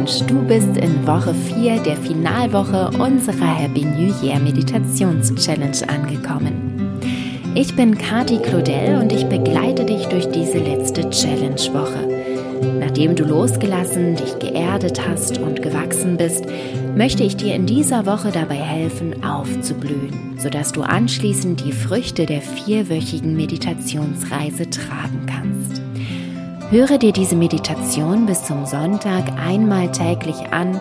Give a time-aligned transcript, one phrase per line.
[0.00, 7.00] Glückwunsch, du bist in Woche 4 der Finalwoche unserer Happy New Year Meditations Challenge angekommen.
[7.54, 12.78] Ich bin Kati Claudel und ich begleite dich durch diese letzte Challenge-Woche.
[12.78, 16.44] Nachdem du losgelassen, dich geerdet hast und gewachsen bist,
[16.96, 22.40] möchte ich dir in dieser Woche dabei helfen, aufzublühen, sodass du anschließend die Früchte der
[22.40, 25.49] vierwöchigen Meditationsreise tragen kannst.
[26.70, 30.80] Höre dir diese Meditation bis zum Sonntag einmal täglich an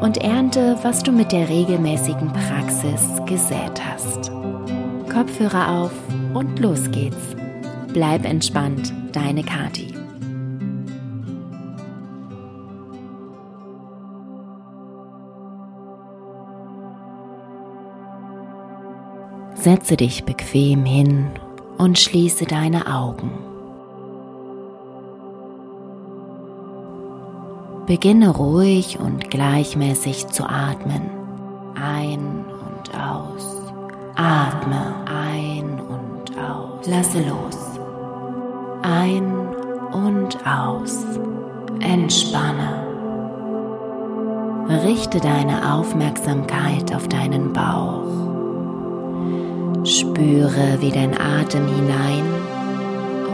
[0.00, 4.30] und ernte, was du mit der regelmäßigen Praxis gesät hast.
[5.12, 5.90] Kopfhörer auf
[6.34, 7.34] und los geht's.
[7.92, 9.92] Bleib entspannt, deine Kati.
[19.56, 21.26] Setze dich bequem hin
[21.76, 23.53] und schließe deine Augen.
[27.86, 31.02] Beginne ruhig und gleichmäßig zu atmen.
[31.74, 33.72] Ein und aus.
[34.14, 36.86] Atme ein und aus.
[36.86, 37.58] Lasse los.
[38.80, 39.34] Ein
[39.92, 41.04] und aus.
[41.80, 42.86] Entspanne.
[44.82, 48.00] Richte deine Aufmerksamkeit auf deinen Bauch.
[49.84, 52.24] Spüre, wie dein Atem hinein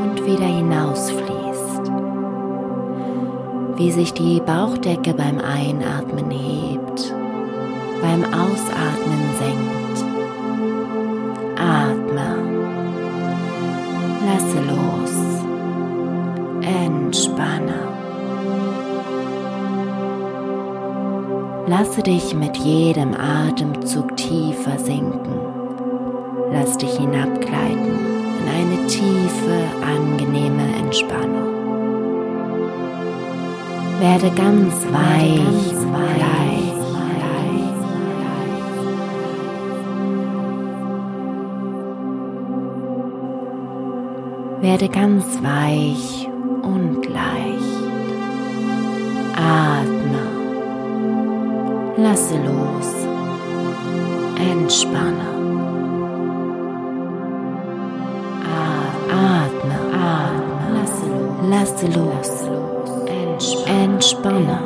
[0.02, 1.39] und wieder hinausfließt
[3.80, 7.14] wie sich die Bauchdecke beim Einatmen hebt,
[8.02, 10.04] beim Ausatmen senkt.
[11.58, 12.36] Atme,
[14.26, 15.14] lasse los,
[16.60, 17.88] entspanne.
[21.66, 25.40] Lasse dich mit jedem Atemzug tiefer sinken.
[26.52, 27.98] Lass dich hinabgleiten
[28.40, 31.59] in eine tiefe, angenehme Entspannung.
[34.00, 36.40] Werde ganz weich, weich.
[44.62, 46.30] Werde ganz weich
[46.62, 48.10] und leicht.
[49.36, 50.24] Atme.
[51.98, 52.94] Lasse los.
[54.50, 55.28] Entspanne.
[59.10, 60.72] Atme, atme.
[60.72, 61.50] Lasse los.
[61.50, 62.39] Lasse los.
[63.70, 64.58] Entspanne.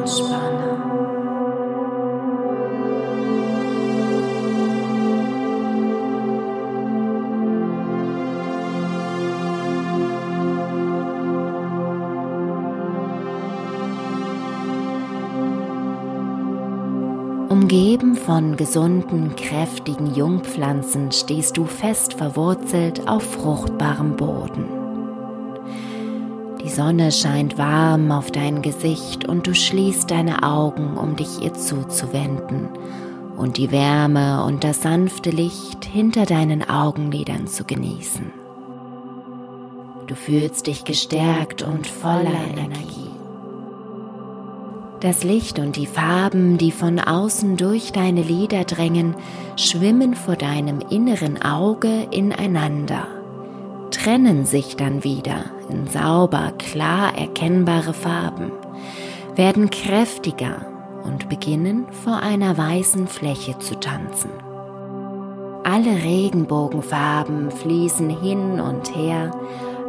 [17.51, 24.84] Umgeben von gesunden, kräftigen Jungpflanzen stehst du fest verwurzelt auf fruchtbarem Boden.
[26.65, 31.53] Die Sonne scheint warm auf dein Gesicht und du schließt deine Augen, um dich ihr
[31.53, 32.71] zuzuwenden
[33.37, 38.33] und die Wärme und das sanfte Licht hinter deinen Augenlidern zu genießen.
[40.07, 43.11] Du fühlst dich gestärkt und voller Energie.
[45.01, 49.17] Das Licht und die Farben, die von außen durch deine Lider drängen,
[49.57, 53.07] schwimmen vor deinem inneren Auge ineinander
[53.95, 58.53] trennen sich dann wieder in sauber, klar erkennbare Farben,
[59.35, 60.67] werden kräftiger
[61.05, 64.31] und beginnen vor einer weißen Fläche zu tanzen.
[65.65, 69.31] Alle Regenbogenfarben fließen hin und her,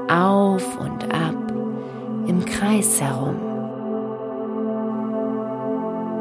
[0.09, 1.35] auf und ab,
[2.27, 3.35] im Kreis herum.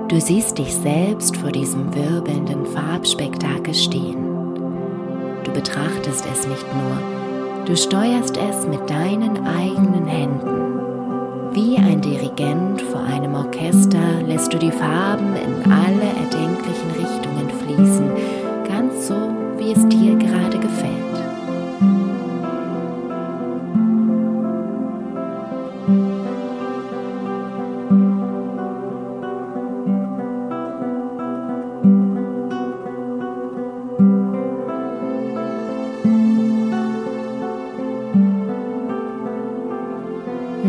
[0.09, 4.54] Du siehst dich selbst vor diesem wirbelnden Farbspektakel stehen.
[5.44, 7.24] Du betrachtest es nicht nur,
[7.67, 11.55] Du steuerst es mit deinen eigenen Händen.
[11.55, 18.11] Wie ein Dirigent vor einem Orchester lässt du die Farben in alle erdenklichen Richtungen fließen,
[18.69, 19.15] ganz so,
[19.57, 20.34] wie es dir gerade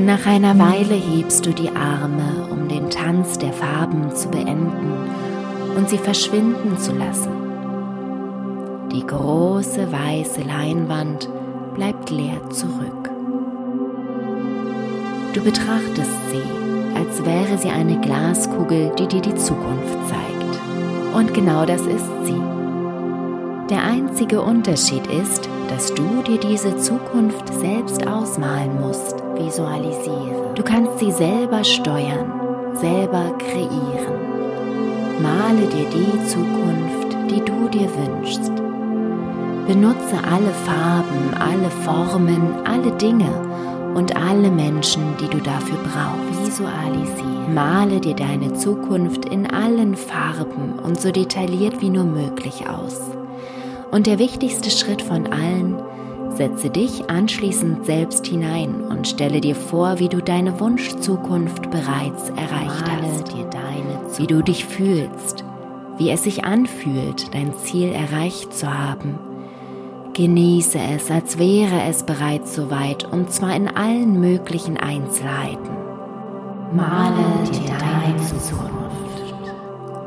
[0.05, 4.93] Nach einer Weile hebst du die Arme, um den Tanz der Farben zu beenden
[5.75, 7.31] und sie verschwinden zu lassen.
[8.91, 11.27] Die große weiße Leinwand
[11.73, 13.09] bleibt leer zurück.
[15.33, 21.15] Du betrachtest sie, als wäre sie eine Glaskugel, die dir die Zukunft zeigt.
[21.15, 22.41] Und genau das ist sie.
[23.71, 29.24] Der einzige Unterschied ist, dass du dir diese Zukunft selbst ausmalen musst.
[29.37, 30.53] Visualisiere.
[30.55, 32.45] Du kannst sie selber steuern
[32.77, 34.15] selber kreieren.
[35.21, 38.51] Male dir die Zukunft, die du dir wünschst.
[39.67, 43.29] Benutze alle Farben, alle Formen, alle Dinge
[43.95, 46.45] und alle Menschen, die du dafür brauchst.
[46.45, 47.49] Visualisiere.
[47.53, 52.99] Male dir deine Zukunft in allen Farben und so detailliert wie nur möglich aus.
[53.91, 55.77] Und der wichtigste Schritt von allen,
[56.35, 62.85] setze dich anschließend selbst hinein und stelle dir vor, wie du deine Wunschzukunft bereits erreicht
[63.01, 64.19] hast.
[64.19, 65.43] Wie du dich fühlst,
[65.97, 69.19] wie es sich anfühlt, dein Ziel erreicht zu haben
[70.15, 75.75] Genieße es, als wäre es bereits soweit und zwar in allen möglichen Einzelheiten.
[76.71, 79.33] Male dir deine Zukunft.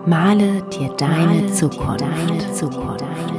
[0.07, 3.38] Male dir deine Zukunft.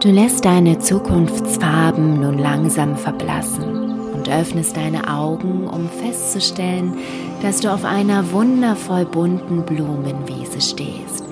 [0.00, 6.94] Du lässt deine Zukunftsfarben nun langsam verblassen und öffnest deine Augen, um festzustellen,
[7.42, 11.24] dass du auf einer wundervoll bunten Blumenwiese stehst,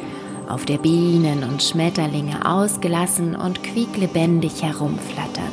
[0.48, 5.44] auf der Bienen und Schmetterlinge ausgelassen und quieklebendig herumflattern.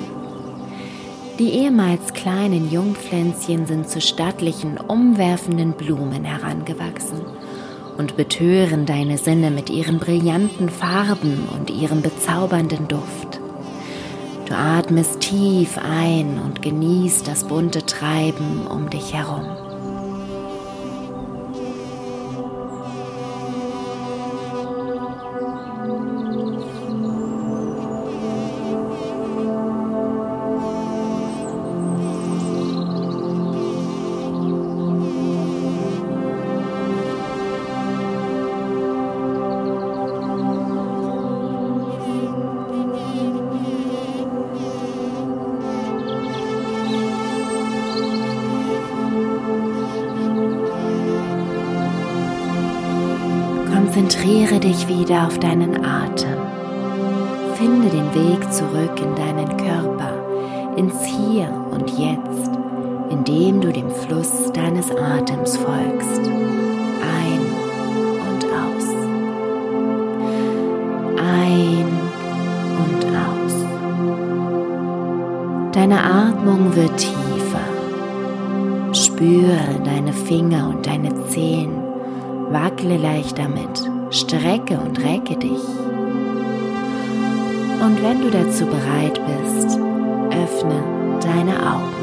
[1.38, 7.22] Die ehemals kleinen Jungpflänzchen sind zu stattlichen, umwerfenden Blumen herangewachsen
[7.98, 13.40] und betören deine Sinne mit ihren brillanten Farben und ihrem bezaubernden Duft.
[14.46, 19.73] Du atmest tief ein und genießt das bunte Treiben um dich herum.
[54.64, 56.38] Dich wieder auf deinen Atem.
[57.56, 60.14] Finde den Weg zurück in deinen Körper,
[60.78, 62.50] ins Hier und Jetzt,
[63.10, 66.22] indem du dem Fluss deines Atems folgst.
[67.02, 67.42] Ein
[68.30, 68.88] und aus.
[71.18, 71.86] Ein
[72.86, 73.56] und aus.
[75.74, 77.14] Deine Atmung wird tiefer.
[78.94, 81.84] Spüre deine Finger und deine Zehen
[82.54, 85.64] Wackle leicht damit, strecke und recke dich.
[87.82, 89.78] Und wenn du dazu bereit bist,
[90.32, 91.94] öffne deine Augen.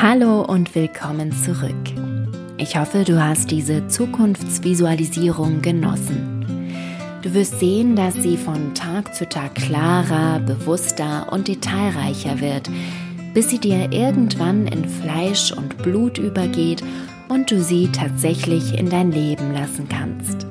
[0.00, 2.17] Hallo und willkommen zurück.
[2.60, 6.44] Ich hoffe, du hast diese Zukunftsvisualisierung genossen.
[7.22, 12.68] Du wirst sehen, dass sie von Tag zu Tag klarer, bewusster und detailreicher wird,
[13.32, 16.82] bis sie dir irgendwann in Fleisch und Blut übergeht
[17.28, 20.48] und du sie tatsächlich in dein Leben lassen kannst.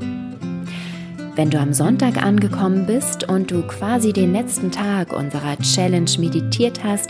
[1.35, 6.85] Wenn du am Sonntag angekommen bist und du quasi den letzten Tag unserer Challenge meditiert
[6.85, 7.09] hast,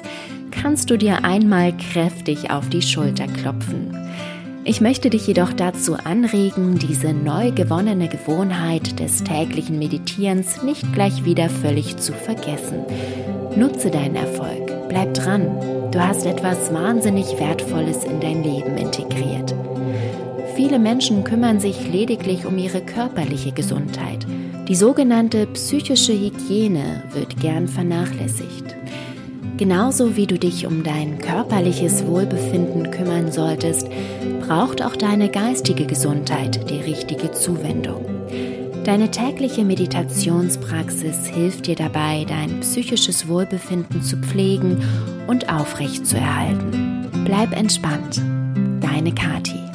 [0.49, 4.06] kannst du dir einmal kräftig auf die Schulter klopfen.
[4.69, 11.23] Ich möchte dich jedoch dazu anregen, diese neu gewonnene Gewohnheit des täglichen Meditierens nicht gleich
[11.23, 12.83] wieder völlig zu vergessen.
[13.55, 15.47] Nutze deinen Erfolg, bleib dran.
[15.91, 19.55] Du hast etwas wahnsinnig Wertvolles in dein Leben integriert.
[20.57, 24.27] Viele Menschen kümmern sich lediglich um ihre körperliche Gesundheit.
[24.67, 28.75] Die sogenannte psychische Hygiene wird gern vernachlässigt.
[29.57, 33.87] Genauso wie du dich um dein körperliches Wohlbefinden kümmern solltest,
[34.47, 38.05] braucht auch deine geistige Gesundheit die richtige Zuwendung.
[38.83, 44.81] Deine tägliche Meditationspraxis hilft dir dabei, dein psychisches Wohlbefinden zu pflegen
[45.27, 47.09] und aufrechtzuerhalten.
[47.25, 48.21] Bleib entspannt.
[48.79, 49.66] Deine Kati.